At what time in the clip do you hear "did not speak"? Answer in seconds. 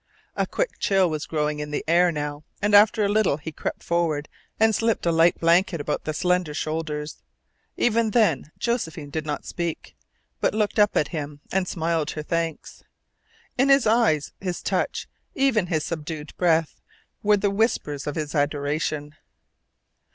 9.11-9.95